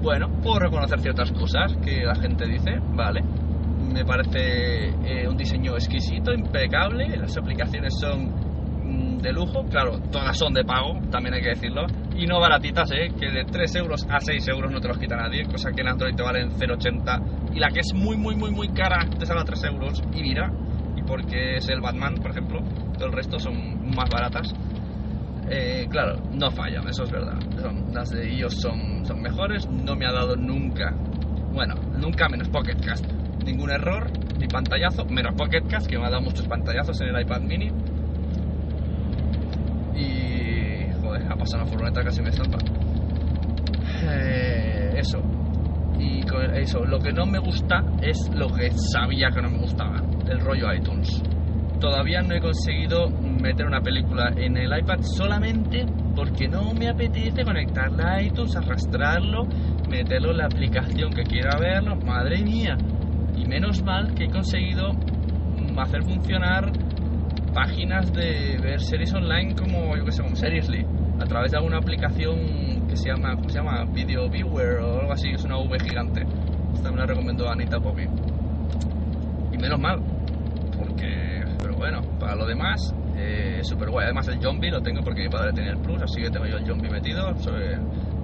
bueno, 0.02 0.28
puedo 0.42 0.58
reconocer 0.60 1.00
ciertas 1.00 1.32
cosas 1.32 1.76
que 1.82 2.04
la 2.04 2.14
gente 2.14 2.46
dice, 2.46 2.78
vale. 2.94 3.22
Me 3.22 4.04
parece 4.04 4.88
eh, 4.88 5.28
un 5.28 5.36
diseño 5.36 5.74
exquisito, 5.74 6.32
impecable, 6.32 7.16
las 7.16 7.36
aplicaciones 7.36 7.94
son 8.00 8.26
mm, 8.84 9.18
de 9.18 9.32
lujo, 9.32 9.64
claro, 9.64 9.98
todas 10.10 10.36
son 10.36 10.52
de 10.52 10.64
pago, 10.64 11.00
también 11.10 11.34
hay 11.34 11.42
que 11.42 11.50
decirlo, 11.50 11.86
y 12.16 12.26
no 12.26 12.38
baratitas, 12.40 12.90
¿eh? 12.92 13.10
que 13.18 13.30
de 13.30 13.44
3 13.44 13.74
euros 13.76 14.06
a 14.08 14.20
6 14.20 14.46
euros 14.48 14.70
no 14.70 14.80
te 14.80 14.88
los 14.88 14.98
quita 14.98 15.16
nadie, 15.16 15.44
cosa 15.46 15.70
que 15.72 15.80
en 15.82 15.88
Android 15.88 16.14
te 16.14 16.22
valen 16.22 16.50
0,80 16.52 17.20
y 17.52 17.58
la 17.58 17.68
que 17.68 17.80
es 17.80 17.92
muy, 17.94 18.16
muy, 18.16 18.36
muy, 18.36 18.50
muy 18.50 18.68
cara 18.68 19.04
te 19.18 19.26
sale 19.26 19.40
a 19.40 19.44
3 19.44 19.64
euros, 19.64 20.02
y 20.12 20.22
mira, 20.22 20.50
y 20.96 21.02
porque 21.02 21.56
es 21.56 21.68
el 21.68 21.80
Batman, 21.80 22.14
por 22.16 22.30
ejemplo, 22.30 22.60
todo 22.96 23.06
el 23.06 23.12
resto 23.12 23.38
son 23.38 23.90
más 23.94 24.08
baratas. 24.10 24.54
Eh, 25.50 25.86
claro, 25.90 26.16
no 26.32 26.50
fallan, 26.50 26.88
eso 26.88 27.04
es 27.04 27.10
verdad. 27.10 27.38
Son- 27.60 27.92
las 27.92 28.08
de 28.10 28.32
iOS 28.32 28.54
son, 28.62 29.04
son 29.04 29.20
mejores. 29.20 29.68
No 29.68 29.94
me 29.94 30.06
ha 30.06 30.12
dado 30.12 30.36
nunca, 30.36 30.94
bueno, 31.52 31.74
nunca 31.98 32.28
menos 32.30 32.48
Pocket 32.48 32.76
Cast, 32.82 33.04
ningún 33.44 33.70
error 33.70 34.10
ni 34.38 34.46
pantallazo, 34.46 35.04
menos 35.04 35.34
Pocket 35.34 35.62
Cast, 35.68 35.86
que 35.86 35.98
me 35.98 36.06
ha 36.06 36.10
dado 36.10 36.22
muchos 36.22 36.46
pantallazos 36.48 36.98
en 37.02 37.08
el 37.08 37.20
iPad 37.22 37.40
mini. 37.42 37.70
Y. 39.96 40.33
Ha 41.34 41.56
una 41.56 41.66
furgoneta 41.66 42.02
casi 42.02 42.22
me 42.22 42.28
estampa. 42.30 42.58
Eh, 44.08 44.94
eso. 44.96 45.18
Y 45.98 46.22
con 46.22 46.54
eso, 46.54 46.84
lo 46.84 46.98
que 46.98 47.12
no 47.12 47.26
me 47.26 47.38
gusta 47.38 47.82
es 48.00 48.30
lo 48.34 48.46
que 48.48 48.70
sabía 48.92 49.30
que 49.34 49.42
no 49.42 49.50
me 49.50 49.58
gustaba: 49.58 50.00
el 50.28 50.40
rollo 50.40 50.72
iTunes 50.72 51.22
todavía 51.80 52.22
no 52.22 52.34
he 52.34 52.40
conseguido 52.40 53.10
meter 53.10 53.66
una 53.66 53.80
película 53.80 54.32
en 54.36 54.56
el 54.56 54.70
iPad 54.78 55.00
solamente 55.02 55.84
porque 56.16 56.48
no 56.48 56.72
me 56.72 56.88
apetece 56.88 57.44
conectarla 57.44 58.14
a 58.14 58.22
iTunes, 58.22 58.56
arrastrarlo, 58.56 59.44
meterlo 59.90 60.30
en 60.30 60.38
la 60.38 60.46
aplicación 60.46 61.12
que 61.12 61.24
quiera 61.24 61.58
verlo. 61.58 61.96
Madre 61.96 62.42
mía. 62.42 62.76
Y 63.36 63.44
menos 63.46 63.82
mal 63.82 64.14
que 64.14 64.24
he 64.24 64.30
conseguido 64.30 64.92
hacer 65.76 66.04
funcionar 66.04 66.70
páginas 67.54 68.12
de 68.12 68.58
ver 68.60 68.80
series 68.80 69.14
online 69.14 69.54
como, 69.54 69.96
yo 69.96 70.04
que 70.04 70.12
sé, 70.12 70.22
como 70.22 70.34
Seriously, 70.36 70.84
a 71.20 71.24
través 71.24 71.52
de 71.52 71.56
alguna 71.58 71.78
aplicación 71.78 72.86
que 72.88 72.96
se 72.96 73.08
llama, 73.10 73.34
¿cómo 73.36 73.48
se 73.48 73.58
llama? 73.58 73.84
Video 73.84 74.28
Viewer 74.28 74.80
o 74.80 75.00
algo 75.00 75.12
así, 75.12 75.30
es 75.30 75.44
una 75.44 75.56
V 75.58 75.78
gigante. 75.80 76.22
Esta 76.74 76.90
me 76.90 76.98
la 76.98 77.06
recomendó 77.06 77.48
Anita 77.48 77.78
Poppy. 77.78 78.02
Y 79.52 79.56
menos 79.56 79.78
mal, 79.78 80.00
porque, 80.76 81.44
pero 81.58 81.74
bueno, 81.76 82.00
para 82.18 82.34
lo 82.34 82.44
demás, 82.46 82.80
eh, 83.16 83.60
súper 83.62 83.88
guay. 83.90 84.06
Además, 84.06 84.26
el 84.28 84.40
zombie 84.42 84.70
lo 84.70 84.80
tengo 84.80 85.00
porque 85.02 85.22
mi 85.22 85.28
padre 85.28 85.52
tenía 85.52 85.70
el 85.70 85.78
plus, 85.78 86.02
así 86.02 86.20
que 86.20 86.30
tengo 86.30 86.46
yo 86.46 86.56
el 86.56 86.66
zombie 86.66 86.90
metido. 86.90 87.34
Soy 87.36 87.76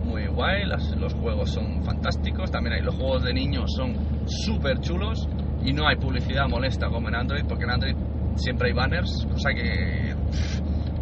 muy 0.04 0.26
guay, 0.26 0.66
las- 0.66 0.96
los 0.96 1.14
juegos 1.14 1.50
son 1.52 1.82
fantásticos. 1.84 2.50
También 2.50 2.74
hay 2.74 2.82
los 2.82 2.96
juegos 2.96 3.22
de 3.22 3.32
niños, 3.32 3.70
son 3.76 3.94
súper 4.26 4.80
chulos 4.80 5.28
y 5.64 5.72
no 5.72 5.86
hay 5.86 5.96
publicidad 5.96 6.48
molesta 6.48 6.88
como 6.88 7.08
en 7.08 7.14
Android, 7.14 7.44
porque 7.48 7.64
en 7.64 7.70
Android 7.70 7.94
siempre 8.36 8.68
hay 8.68 8.74
banners, 8.74 9.26
cosa 9.30 9.50
que. 9.54 10.14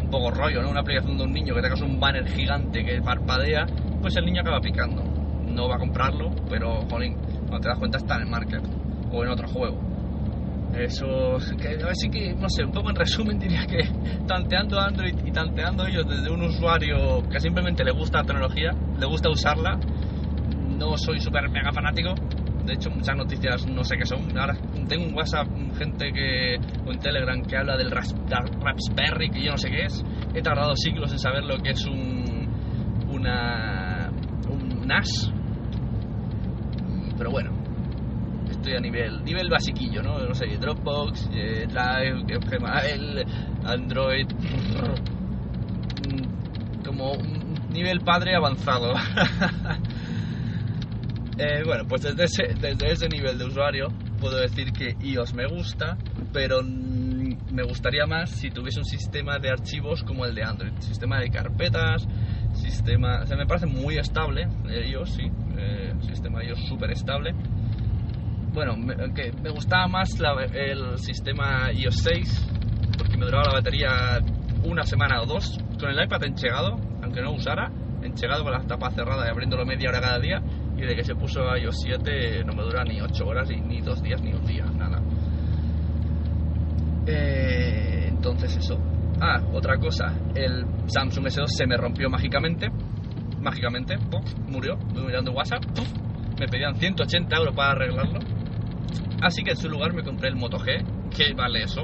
un 0.01 0.09
poco 0.09 0.31
rollo, 0.31 0.61
¿no? 0.61 0.69
Una 0.69 0.81
aplicación 0.81 1.17
de 1.17 1.23
un 1.23 1.31
niño 1.31 1.53
que 1.53 1.61
tengas 1.61 1.81
un 1.81 1.99
banner 1.99 2.27
gigante 2.27 2.83
que 2.83 3.01
parpadea, 3.01 3.65
pues 4.01 4.15
el 4.17 4.25
niño 4.25 4.41
acaba 4.41 4.59
picando. 4.59 5.03
No 5.47 5.67
va 5.67 5.75
a 5.75 5.79
comprarlo, 5.79 6.31
pero, 6.49 6.81
jolín, 6.89 7.15
cuando 7.47 7.59
te 7.59 7.67
das 7.69 7.79
cuenta 7.79 7.97
está 7.97 8.15
en 8.15 8.21
el 8.21 8.27
market 8.27 8.61
o 9.11 9.23
en 9.23 9.29
otro 9.29 9.47
juego. 9.47 9.89
Eso, 10.73 11.37
que 11.59 11.77
así 11.89 12.09
que, 12.09 12.33
no 12.35 12.47
sé, 12.47 12.63
un 12.63 12.71
poco 12.71 12.91
en 12.91 12.95
resumen 12.95 13.39
diría 13.39 13.65
que 13.65 13.83
tanteando 14.27 14.79
Android 14.79 15.15
y 15.25 15.31
tanteando 15.31 15.85
ellos 15.87 16.07
desde 16.07 16.29
un 16.29 16.43
usuario 16.43 17.27
que 17.27 17.39
simplemente 17.39 17.83
le 17.83 17.91
gusta 17.91 18.19
la 18.19 18.23
tecnología, 18.25 18.71
le 18.99 19.05
gusta 19.07 19.29
usarla, 19.29 19.79
no 20.77 20.95
soy 20.97 21.19
súper 21.19 21.49
mega 21.49 21.71
fanático, 21.71 22.13
de 22.65 22.73
hecho 22.73 22.89
muchas 22.89 23.15
noticias 23.15 23.65
no 23.67 23.83
sé 23.83 23.97
qué 23.97 24.05
son, 24.05 24.37
ahora 24.37 24.55
tengo 24.87 25.05
un 25.05 25.15
WhatsApp, 25.15 25.47
gente 25.77 26.11
que, 26.11 26.57
o 26.85 26.91
en 26.91 26.99
Telegram 26.99 27.41
que 27.43 27.57
habla 27.57 27.77
del 27.77 27.91
Raspberry, 27.91 29.29
que 29.29 29.43
yo 29.43 29.51
no 29.51 29.57
sé 29.57 29.69
qué 29.69 29.85
es, 29.85 30.03
he 30.33 30.41
tardado 30.41 30.75
siglos 30.75 31.11
en 31.11 31.19
saber 31.19 31.43
lo 31.43 31.57
que 31.57 31.71
es 31.71 31.85
un, 31.85 32.47
una, 33.09 34.11
un 34.49 34.87
NAS, 34.87 35.31
pero 37.17 37.31
bueno, 37.31 37.51
estoy 38.49 38.75
a 38.75 38.79
nivel 38.79 39.23
nivel 39.23 39.49
basiquillo, 39.49 40.01
¿no? 40.01 40.19
No 40.19 40.33
sé, 40.33 40.45
Dropbox, 40.57 41.29
eh, 41.33 41.67
Drive, 41.67 42.23
Gmail, 42.23 43.25
Android, 43.65 44.27
mm, 46.07 46.83
como 46.85 47.11
un 47.13 47.55
nivel 47.71 48.01
padre 48.01 48.35
avanzado. 48.35 48.93
Eh, 51.41 51.63
bueno, 51.63 51.85
pues 51.87 52.01
desde 52.01 52.25
ese, 52.25 52.53
desde 52.59 52.91
ese 52.91 53.07
nivel 53.07 53.37
de 53.37 53.45
usuario 53.45 53.87
puedo 54.19 54.37
decir 54.37 54.73
que 54.73 54.97
iOS 55.01 55.33
me 55.33 55.47
gusta, 55.47 55.97
pero 56.33 56.61
mm, 56.61 57.53
me 57.53 57.63
gustaría 57.63 58.05
más 58.05 58.29
si 58.31 58.49
tuviese 58.49 58.79
un 58.79 58.85
sistema 58.85 59.39
de 59.39 59.49
archivos 59.49 60.03
como 60.03 60.25
el 60.25 60.35
de 60.35 60.43
Android, 60.43 60.73
sistema 60.79 61.17
de 61.21 61.29
carpetas, 61.29 62.05
sistema, 62.51 63.21
o 63.21 63.25
sea, 63.25 63.37
me 63.37 63.45
parece 63.45 63.67
muy 63.67 63.97
estable, 63.97 64.49
eh, 64.69 64.89
iOS 64.89 65.11
sí, 65.11 65.31
eh, 65.57 65.93
sistema 66.01 66.43
iOS 66.43 66.59
súper 66.67 66.91
estable, 66.91 67.31
bueno, 68.51 68.75
me, 68.75 68.95
que 69.13 69.31
me 69.31 69.49
gustaba 69.49 69.87
más 69.87 70.09
el 70.53 70.97
sistema 70.97 71.71
iOS 71.71 71.99
6 72.03 72.47
porque 72.97 73.15
me 73.15 73.23
duraba 73.23 73.45
la 73.45 73.53
batería 73.53 74.19
una 74.65 74.83
semana 74.83 75.21
o 75.21 75.25
dos 75.25 75.57
con 75.79 75.89
el 75.89 76.03
iPad 76.03 76.25
enchegado, 76.25 76.75
aunque 77.01 77.21
no 77.21 77.31
usara, 77.31 77.71
enchegado 78.03 78.43
con 78.43 78.51
la 78.51 78.59
tapa 78.59 78.91
cerrada 78.91 79.25
y 79.25 79.29
abriéndolo 79.29 79.65
media 79.65 79.89
hora 79.89 80.01
cada 80.01 80.19
día. 80.19 80.41
Y 80.79 80.85
de 80.85 80.95
que 80.95 81.03
se 81.03 81.13
puso 81.13 81.41
iOS 81.57 81.75
7 81.83 82.43
no 82.45 82.53
me 82.53 82.63
dura 82.63 82.85
ni 82.85 83.01
8 83.01 83.25
horas, 83.25 83.49
ni, 83.49 83.59
ni 83.59 83.81
dos 83.81 84.01
días, 84.01 84.21
ni 84.21 84.33
un 84.33 84.45
día, 84.45 84.63
nada. 84.65 85.01
Eh, 87.05 88.05
entonces 88.07 88.55
eso. 88.55 88.79
Ah, 89.19 89.41
otra 89.51 89.77
cosa, 89.77 90.13
el 90.35 90.65
Samsung 90.85 91.25
S2 91.25 91.47
se 91.47 91.67
me 91.67 91.75
rompió 91.75 92.09
mágicamente. 92.09 92.69
Mágicamente, 93.41 93.97
¡puf! 93.97 94.33
murió. 94.47 94.77
Mirando 94.93 95.31
WhatsApp, 95.31 95.63
me 96.39 96.47
pedían 96.47 96.75
180 96.75 97.35
euros 97.35 97.55
para 97.55 97.71
arreglarlo. 97.71 98.19
Así 99.21 99.43
que 99.43 99.51
en 99.51 99.57
su 99.57 99.69
lugar 99.69 99.93
me 99.93 100.03
compré 100.03 100.29
el 100.29 100.35
Moto 100.35 100.57
G, 100.57 100.83
que 101.09 101.33
vale 101.33 101.63
eso. 101.63 101.83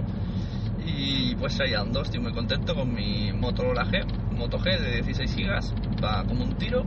Y 0.85 1.35
pues 1.35 1.59
ahí 1.59 1.73
ando, 1.73 2.01
estoy 2.01 2.21
muy 2.21 2.31
contento 2.31 2.73
con 2.75 2.93
mi 2.93 3.33
Motorola 3.33 3.83
G, 3.85 4.05
Moto 4.37 4.57
G 4.59 4.79
de 4.79 5.01
16 5.01 5.35
GB, 5.35 6.01
va 6.01 6.23
como 6.23 6.43
un 6.43 6.55
tiro, 6.57 6.85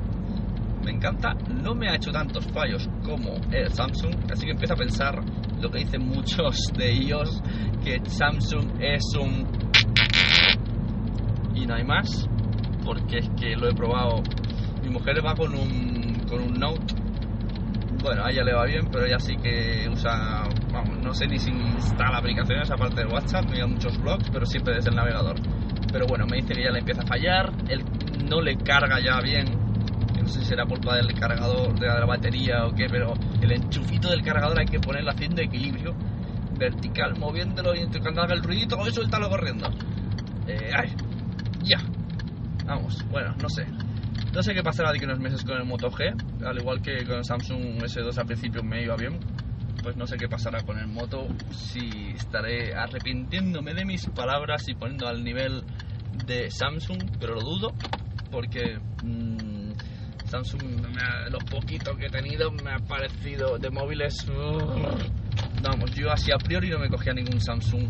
me 0.88 0.94
encanta, 0.94 1.34
no 1.50 1.74
me 1.74 1.90
ha 1.90 1.96
hecho 1.96 2.10
tantos 2.10 2.46
fallos 2.46 2.88
como 3.04 3.34
el 3.52 3.70
Samsung, 3.70 4.14
así 4.32 4.46
que 4.46 4.52
empiezo 4.52 4.72
a 4.72 4.76
pensar 4.76 5.20
lo 5.60 5.70
que 5.70 5.80
dicen 5.80 6.08
muchos 6.08 6.56
de 6.78 6.90
ellos, 6.90 7.42
que 7.84 8.00
Samsung 8.06 8.80
es 8.80 9.02
un... 9.20 9.46
y 11.54 11.66
no 11.66 11.74
hay 11.74 11.84
más, 11.84 12.26
porque 12.82 13.18
es 13.18 13.28
que 13.38 13.54
lo 13.54 13.68
he 13.68 13.74
probado, 13.74 14.22
mi 14.82 14.88
mujer 14.88 15.16
va 15.22 15.34
con 15.34 15.54
un, 15.54 16.24
con 16.26 16.40
un 16.40 16.54
Note, 16.54 16.94
bueno, 18.02 18.24
a 18.24 18.30
ella 18.30 18.44
le 18.44 18.54
va 18.54 18.64
bien, 18.64 18.88
pero 18.90 19.04
ella 19.04 19.18
sí 19.18 19.36
que 19.36 19.90
usa, 19.92 20.48
vamos, 20.72 21.04
no 21.04 21.12
sé 21.12 21.26
ni 21.26 21.38
si 21.38 21.50
instala 21.50 22.16
aplicaciones 22.16 22.70
aparte 22.70 23.02
de 23.02 23.12
WhatsApp, 23.12 23.44
mira 23.50 23.66
muchos 23.66 23.98
blogs, 24.00 24.30
pero 24.30 24.46
siempre 24.46 24.76
desde 24.76 24.88
el 24.88 24.96
navegador. 24.96 25.36
Pero 25.92 26.06
bueno, 26.06 26.24
me 26.26 26.38
dice 26.38 26.54
que 26.54 26.64
ya 26.64 26.70
le 26.70 26.78
empieza 26.78 27.02
a 27.02 27.06
fallar, 27.06 27.52
él 27.68 27.84
no 28.26 28.40
le 28.40 28.56
carga 28.56 29.00
ya 29.00 29.20
bien, 29.20 29.67
no 30.28 30.34
sé 30.34 30.40
si 30.40 30.46
será 30.48 30.66
culpa 30.66 30.94
del 30.96 31.14
cargador, 31.14 31.80
de 31.80 31.86
la 31.86 32.04
batería 32.04 32.66
o 32.66 32.74
qué, 32.74 32.86
pero 32.90 33.14
el 33.40 33.50
enchufito 33.50 34.10
del 34.10 34.22
cargador 34.22 34.58
hay 34.58 34.66
que 34.66 34.78
ponerlo 34.78 35.10
haciendo 35.10 35.40
equilibrio 35.40 35.94
vertical, 36.58 37.18
moviéndolo 37.18 37.74
y 37.74 37.86
cuando 37.98 38.20
haga 38.20 38.34
el 38.34 38.42
ruidito, 38.42 38.76
y 38.86 38.92
suéltalo 38.92 39.30
corriendo. 39.30 39.70
Eh, 40.46 40.70
ay, 40.76 40.92
ya. 41.62 41.78
Vamos, 42.66 43.02
bueno, 43.10 43.34
no 43.40 43.48
sé. 43.48 43.64
No 44.34 44.42
sé 44.42 44.52
qué 44.52 44.62
pasará 44.62 44.90
de 44.90 44.98
aquí 44.98 45.06
unos 45.06 45.18
meses 45.18 45.42
con 45.44 45.56
el 45.56 45.64
Moto 45.64 45.90
G, 45.90 46.14
al 46.44 46.58
igual 46.58 46.82
que 46.82 47.06
con 47.06 47.16
el 47.16 47.24
Samsung 47.24 47.80
S2 47.80 48.18
al 48.18 48.26
principio 48.26 48.62
me 48.62 48.82
iba 48.82 48.96
bien. 48.96 49.18
Pues 49.82 49.96
no 49.96 50.06
sé 50.06 50.18
qué 50.18 50.28
pasará 50.28 50.62
con 50.62 50.78
el 50.78 50.88
Moto, 50.88 51.26
si 51.52 51.88
estaré 52.14 52.74
arrepintiéndome 52.74 53.72
de 53.72 53.86
mis 53.86 54.06
palabras 54.08 54.68
y 54.68 54.74
poniendo 54.74 55.08
al 55.08 55.24
nivel 55.24 55.62
de 56.26 56.50
Samsung, 56.50 57.16
pero 57.18 57.34
lo 57.34 57.40
dudo, 57.40 57.72
porque 58.30 58.78
mmm, 59.02 59.47
Samsung, 60.28 60.62
me 60.62 61.02
ha, 61.02 61.28
lo 61.28 61.38
poquito 61.38 61.96
que 61.96 62.06
he 62.06 62.10
tenido, 62.10 62.50
me 62.50 62.72
ha 62.72 62.78
parecido 62.78 63.58
de 63.58 63.70
móviles. 63.70 64.28
Uh, 64.28 64.98
vamos, 65.62 65.90
yo 65.94 66.10
así 66.10 66.30
a 66.32 66.38
priori 66.38 66.70
no 66.70 66.78
me 66.78 66.88
cogía 66.88 67.12
ningún 67.12 67.40
Samsung. 67.40 67.88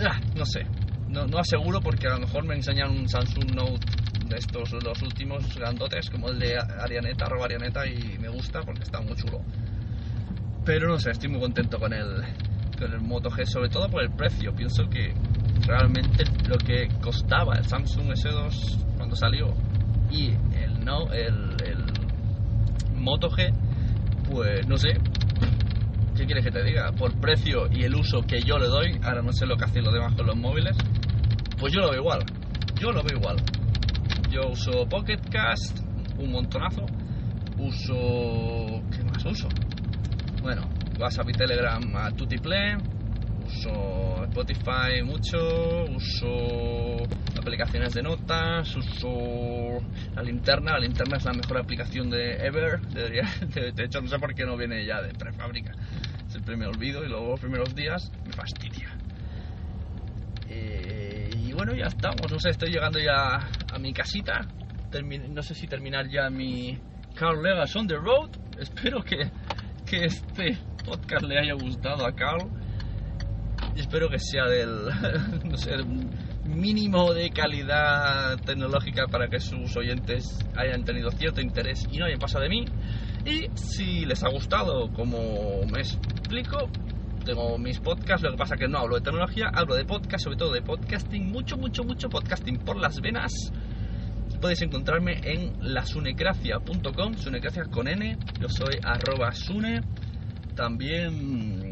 Ah, 0.00 0.18
no 0.36 0.44
sé, 0.46 0.66
no, 1.08 1.26
no 1.26 1.38
aseguro 1.38 1.80
porque 1.80 2.06
a 2.06 2.14
lo 2.14 2.20
mejor 2.20 2.44
me 2.44 2.54
enseñan 2.54 2.90
un 2.90 3.08
Samsung 3.08 3.54
Note 3.54 3.86
de 4.28 4.36
estos 4.36 4.72
los 4.72 5.02
últimos 5.02 5.54
grandotes 5.56 6.08
como 6.10 6.28
el 6.30 6.38
de 6.38 6.56
Arianeta, 6.58 7.26
arroba 7.26 7.44
Arianeta 7.44 7.86
y 7.86 8.18
me 8.18 8.28
gusta 8.28 8.60
porque 8.62 8.82
está 8.82 9.00
muy 9.00 9.14
chulo 9.14 9.44
pero 10.64 10.88
no 10.88 10.98
sé, 10.98 11.10
estoy 11.10 11.28
muy 11.28 11.40
contento 11.40 11.78
con 11.78 11.92
el, 11.92 12.22
con 12.78 12.92
el 12.92 13.00
Moto 13.00 13.30
G 13.30 13.44
sobre 13.44 13.68
todo 13.68 13.88
por 13.88 14.02
el 14.02 14.10
precio, 14.10 14.54
pienso 14.54 14.84
que 14.88 15.12
realmente 15.66 16.24
lo 16.48 16.56
que 16.56 16.88
costaba 17.00 17.56
el 17.56 17.64
Samsung 17.66 18.10
S2 18.12 18.96
cuando 18.96 19.16
salió 19.16 19.52
y 20.12 20.36
el 20.56 20.84
no 20.84 21.10
el, 21.12 21.56
el 21.64 21.84
Moto 22.96 23.30
G 23.30 23.52
pues 24.30 24.66
no 24.68 24.76
sé 24.76 24.90
¿qué 26.16 26.26
quieres 26.26 26.44
que 26.44 26.50
te 26.50 26.62
diga? 26.62 26.92
por 26.92 27.18
precio 27.20 27.66
y 27.70 27.84
el 27.84 27.94
uso 27.94 28.22
que 28.22 28.40
yo 28.42 28.58
le 28.58 28.66
doy 28.66 28.98
ahora 29.02 29.22
no 29.22 29.32
sé 29.32 29.46
lo 29.46 29.56
que 29.56 29.64
hacen 29.64 29.82
los 29.84 29.92
demás 29.92 30.14
con 30.14 30.26
los 30.26 30.36
móviles 30.36 30.76
pues 31.58 31.72
yo 31.72 31.80
lo 31.80 31.90
veo 31.90 32.00
igual 32.00 32.20
yo 32.80 32.92
lo 32.92 33.02
veo 33.02 33.18
igual 33.18 33.36
yo 34.30 34.50
uso 34.50 34.86
Pocket 34.88 35.20
Cast 35.30 35.92
un 36.18 36.32
montonazo. 36.32 36.86
Uso. 37.58 38.82
¿Qué 38.90 39.04
más 39.04 39.24
uso? 39.24 39.48
Bueno, 40.42 40.62
WhatsApp 40.98 41.28
y 41.28 41.32
Telegram 41.32 41.96
a 41.96 42.10
Tutiplay. 42.10 42.76
Uso 43.52 44.24
Spotify 44.24 45.02
mucho. 45.04 45.84
Uso 45.84 47.04
aplicaciones 47.38 47.92
de 47.94 48.02
notas. 48.02 48.74
Uso 48.76 49.78
la 50.14 50.22
linterna. 50.22 50.72
La 50.72 50.78
linterna 50.78 51.16
es 51.18 51.24
la 51.24 51.32
mejor 51.32 51.58
aplicación 51.58 52.10
de 52.10 52.34
Ever. 52.36 52.80
De 52.88 53.84
hecho, 53.84 54.00
no 54.00 54.08
sé 54.08 54.18
por 54.18 54.34
qué 54.34 54.44
no 54.44 54.56
viene 54.56 54.84
ya 54.86 55.02
de 55.02 55.12
prefábrica. 55.12 55.72
Siempre 56.28 56.56
me 56.56 56.66
olvido 56.66 57.04
y 57.04 57.08
luego 57.08 57.30
los 57.30 57.40
primeros 57.40 57.74
días 57.74 58.10
me 58.24 58.32
fastidia. 58.32 58.88
Eh, 60.48 61.30
y 61.34 61.52
bueno, 61.52 61.74
ya 61.74 61.86
estamos. 61.86 62.30
No 62.30 62.38
sé, 62.38 62.50
estoy 62.50 62.70
llegando 62.70 62.98
ya 62.98 63.36
a 63.72 63.78
mi 63.78 63.92
casita. 63.92 64.40
No 65.30 65.42
sé 65.42 65.54
si 65.54 65.66
terminar 65.66 66.08
ya 66.08 66.28
mi 66.30 66.78
Carl 67.14 67.42
Legas 67.42 67.74
on 67.76 67.86
the 67.86 67.96
road. 67.96 68.30
Espero 68.58 69.02
que, 69.02 69.30
que 69.86 70.04
este 70.04 70.58
podcast 70.84 71.24
le 71.24 71.38
haya 71.38 71.54
gustado 71.54 72.06
a 72.06 72.12
Carl. 72.14 72.61
Espero 73.76 74.08
que 74.08 74.18
sea 74.18 74.44
del 74.46 74.86
no 75.44 75.56
sé, 75.56 75.72
mínimo 76.44 77.12
de 77.14 77.30
calidad 77.30 78.38
tecnológica 78.44 79.06
para 79.06 79.28
que 79.28 79.40
sus 79.40 79.76
oyentes 79.76 80.38
hayan 80.56 80.84
tenido 80.84 81.10
cierto 81.10 81.40
interés 81.40 81.86
y 81.90 81.98
no 81.98 82.04
hayan 82.04 82.18
pasado 82.18 82.44
de 82.44 82.50
mí. 82.50 82.64
Y 83.24 83.48
si 83.54 84.04
les 84.04 84.22
ha 84.24 84.28
gustado, 84.28 84.92
como 84.92 85.64
me 85.70 85.80
explico, 85.80 86.68
tengo 87.24 87.56
mis 87.56 87.78
podcasts, 87.78 88.22
lo 88.22 88.32
que 88.32 88.36
pasa 88.36 88.56
que 88.56 88.68
no 88.68 88.78
hablo 88.78 88.96
de 88.96 89.02
tecnología, 89.02 89.50
hablo 89.54 89.74
de 89.74 89.84
podcast, 89.84 90.24
sobre 90.24 90.36
todo 90.36 90.52
de 90.52 90.62
podcasting, 90.62 91.30
mucho, 91.30 91.56
mucho, 91.56 91.84
mucho 91.84 92.08
podcasting 92.08 92.58
por 92.58 92.76
las 92.76 93.00
venas. 93.00 93.32
Podéis 94.40 94.62
encontrarme 94.62 95.20
en 95.22 95.52
lasunecracia.com, 95.60 97.14
sunecracia 97.14 97.64
con 97.66 97.86
N, 97.86 98.18
yo 98.40 98.48
soy 98.48 98.78
arroba 98.82 99.30
sune, 99.32 99.82
también 100.56 101.71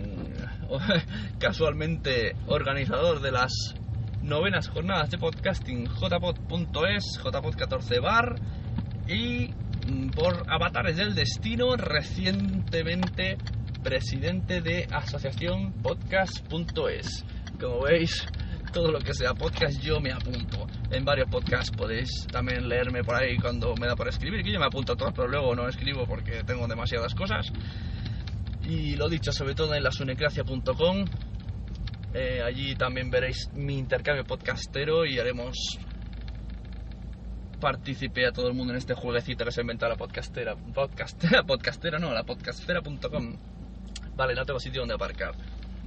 casualmente 1.38 2.36
organizador 2.46 3.20
de 3.20 3.32
las 3.32 3.52
novenas 4.22 4.68
jornadas 4.68 5.10
de 5.10 5.18
podcasting 5.18 5.86
jpod.es, 5.86 7.20
jpod14 7.22 8.02
bar 8.02 8.36
y 9.08 9.52
por 10.14 10.44
Avatares 10.48 10.96
del 10.96 11.14
Destino 11.14 11.76
recientemente 11.76 13.38
presidente 13.82 14.60
de 14.60 14.86
asociación 14.90 15.72
podcast.es. 15.82 17.24
Como 17.58 17.82
veis, 17.82 18.26
todo 18.72 18.92
lo 18.92 19.00
que 19.00 19.14
sea 19.14 19.34
podcast 19.34 19.80
yo 19.80 20.00
me 20.00 20.12
apunto. 20.12 20.66
En 20.90 21.04
varios 21.04 21.28
podcasts 21.28 21.74
podéis 21.76 22.26
también 22.30 22.68
leerme 22.68 23.02
por 23.02 23.16
ahí 23.16 23.36
cuando 23.38 23.74
me 23.74 23.86
da 23.86 23.96
por 23.96 24.08
escribir, 24.08 24.44
que 24.44 24.52
yo 24.52 24.60
me 24.60 24.66
apunto 24.66 24.92
a 24.92 24.96
todos, 24.96 25.12
pero 25.14 25.28
luego 25.28 25.54
no 25.54 25.68
escribo 25.68 26.06
porque 26.06 26.44
tengo 26.44 26.68
demasiadas 26.68 27.14
cosas. 27.14 27.50
Y 28.70 28.94
lo 28.94 29.08
dicho, 29.08 29.32
sobre 29.32 29.56
todo 29.56 29.74
en 29.74 29.82
lasunecracia.com. 29.82 31.04
Eh, 32.14 32.40
allí 32.40 32.76
también 32.76 33.10
veréis 33.10 33.50
mi 33.52 33.76
intercambio 33.76 34.22
podcastero 34.22 35.04
y 35.04 35.18
haremos 35.18 35.56
participé 37.60 38.28
a 38.28 38.32
todo 38.32 38.46
el 38.46 38.54
mundo 38.54 38.72
en 38.72 38.78
este 38.78 38.94
jueguecito 38.94 39.44
que 39.44 39.50
se 39.50 39.60
ha 39.60 39.62
inventado 39.62 39.90
la 39.90 39.98
podcastera. 39.98 40.54
Podcastera, 40.54 41.42
podcastera 41.46 41.98
no, 41.98 42.12
la 42.12 42.22
podcastera.com. 42.22 43.36
Vale, 44.14 44.34
no 44.36 44.44
tengo 44.44 44.60
sitio 44.60 44.82
donde 44.82 44.94
aparcar. 44.94 45.34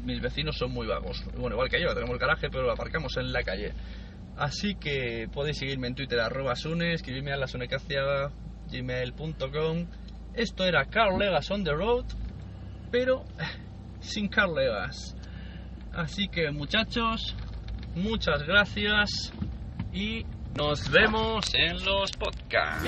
Mis 0.04 0.20
vecinos 0.20 0.58
son 0.58 0.74
muy 0.74 0.86
vagos. 0.86 1.24
Bueno, 1.38 1.56
igual 1.56 1.70
que 1.70 1.82
yo, 1.82 1.88
tenemos 1.94 2.12
el 2.16 2.20
garaje, 2.20 2.50
pero 2.50 2.64
lo 2.64 2.74
aparcamos 2.74 3.16
en 3.16 3.32
la 3.32 3.44
calle. 3.44 3.72
Así 4.36 4.76
que 4.76 5.30
podéis 5.32 5.58
seguirme 5.58 5.88
en 5.88 5.96
Twitter, 5.96 6.20
arroba 6.20 6.58
Sune, 6.58 6.96
escribirme 6.96 7.32
a 7.32 7.38
la 7.38 7.48
gmail.com. 8.70 9.88
Esto 10.34 10.66
era 10.66 10.84
Carl 10.86 11.18
Legas 11.18 11.50
on 11.50 11.64
the 11.64 11.72
road, 11.72 12.06
pero 12.94 13.26
sin 14.00 14.30
Carl 14.30 14.54
Legas. 14.54 15.16
Así 15.96 16.28
que 16.28 16.52
muchachos, 16.52 17.36
muchas 17.96 18.44
gracias 18.44 19.34
y 19.92 20.24
nos 20.56 20.90
vemos 20.92 21.44
en 21.56 21.84
los 21.84 22.12
podcasts. 22.12 22.88